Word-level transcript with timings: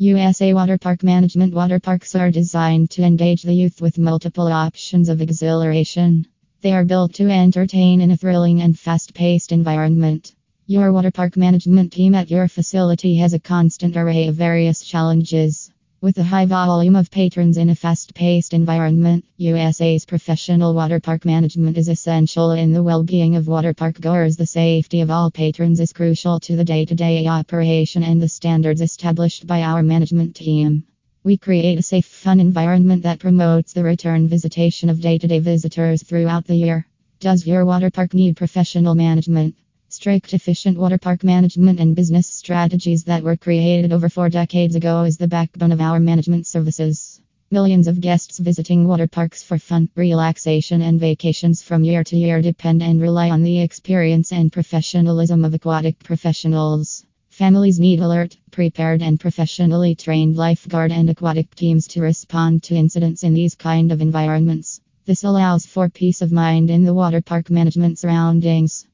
USA 0.00 0.54
Water 0.54 0.78
Park 0.78 1.02
Management 1.02 1.52
Water 1.52 1.80
parks 1.80 2.14
are 2.14 2.30
designed 2.30 2.88
to 2.90 3.02
engage 3.02 3.42
the 3.42 3.52
youth 3.52 3.80
with 3.80 3.98
multiple 3.98 4.46
options 4.46 5.08
of 5.08 5.20
exhilaration. 5.20 6.24
They 6.60 6.72
are 6.72 6.84
built 6.84 7.14
to 7.14 7.28
entertain 7.28 8.00
in 8.00 8.12
a 8.12 8.16
thrilling 8.16 8.62
and 8.62 8.78
fast 8.78 9.12
paced 9.12 9.50
environment. 9.50 10.36
Your 10.68 10.92
water 10.92 11.10
park 11.10 11.36
management 11.36 11.92
team 11.92 12.14
at 12.14 12.30
your 12.30 12.46
facility 12.46 13.16
has 13.16 13.32
a 13.32 13.40
constant 13.40 13.96
array 13.96 14.28
of 14.28 14.36
various 14.36 14.84
challenges. 14.84 15.67
With 16.00 16.16
a 16.18 16.22
high 16.22 16.46
volume 16.46 16.94
of 16.94 17.10
patrons 17.10 17.56
in 17.56 17.70
a 17.70 17.74
fast 17.74 18.14
paced 18.14 18.54
environment, 18.54 19.24
USA's 19.36 20.04
professional 20.04 20.72
water 20.72 21.00
park 21.00 21.24
management 21.24 21.76
is 21.76 21.88
essential 21.88 22.52
in 22.52 22.72
the 22.72 22.84
well 22.84 23.02
being 23.02 23.34
of 23.34 23.48
water 23.48 23.74
park 23.74 24.00
goers. 24.00 24.36
The 24.36 24.46
safety 24.46 25.00
of 25.00 25.10
all 25.10 25.28
patrons 25.32 25.80
is 25.80 25.92
crucial 25.92 26.38
to 26.38 26.54
the 26.54 26.64
day 26.64 26.84
to 26.84 26.94
day 26.94 27.26
operation 27.26 28.04
and 28.04 28.22
the 28.22 28.28
standards 28.28 28.80
established 28.80 29.48
by 29.48 29.62
our 29.62 29.82
management 29.82 30.36
team. 30.36 30.84
We 31.24 31.36
create 31.36 31.80
a 31.80 31.82
safe, 31.82 32.06
fun 32.06 32.38
environment 32.38 33.02
that 33.02 33.18
promotes 33.18 33.72
the 33.72 33.82
return 33.82 34.28
visitation 34.28 34.90
of 34.90 35.00
day 35.00 35.18
to 35.18 35.26
day 35.26 35.40
visitors 35.40 36.04
throughout 36.04 36.46
the 36.46 36.54
year. 36.54 36.86
Does 37.18 37.44
your 37.44 37.64
water 37.64 37.90
park 37.90 38.14
need 38.14 38.36
professional 38.36 38.94
management? 38.94 39.56
Strict, 40.00 40.32
efficient 40.32 40.78
water 40.78 40.96
park 40.96 41.24
management 41.24 41.80
and 41.80 41.96
business 41.96 42.28
strategies 42.28 43.02
that 43.02 43.24
were 43.24 43.34
created 43.36 43.92
over 43.92 44.08
four 44.08 44.28
decades 44.28 44.76
ago 44.76 45.02
is 45.02 45.16
the 45.16 45.26
backbone 45.26 45.72
of 45.72 45.80
our 45.80 45.98
management 45.98 46.46
services. 46.46 47.20
Millions 47.50 47.88
of 47.88 48.00
guests 48.00 48.38
visiting 48.38 48.86
water 48.86 49.08
parks 49.08 49.42
for 49.42 49.58
fun, 49.58 49.88
relaxation, 49.96 50.82
and 50.82 51.00
vacations 51.00 51.62
from 51.62 51.82
year 51.82 52.04
to 52.04 52.16
year 52.16 52.40
depend 52.40 52.80
and 52.80 53.02
rely 53.02 53.28
on 53.28 53.42
the 53.42 53.60
experience 53.60 54.30
and 54.30 54.52
professionalism 54.52 55.44
of 55.44 55.52
aquatic 55.52 55.98
professionals. 55.98 57.04
Families 57.30 57.80
need 57.80 57.98
alert, 57.98 58.36
prepared, 58.52 59.02
and 59.02 59.18
professionally 59.18 59.96
trained 59.96 60.36
lifeguard 60.36 60.92
and 60.92 61.10
aquatic 61.10 61.52
teams 61.56 61.88
to 61.88 62.02
respond 62.02 62.62
to 62.62 62.76
incidents 62.76 63.24
in 63.24 63.34
these 63.34 63.56
kind 63.56 63.90
of 63.90 64.00
environments. 64.00 64.80
This 65.06 65.24
allows 65.24 65.66
for 65.66 65.88
peace 65.88 66.22
of 66.22 66.30
mind 66.30 66.70
in 66.70 66.84
the 66.84 66.94
water 66.94 67.20
park 67.20 67.50
management 67.50 67.98
surroundings. 67.98 68.86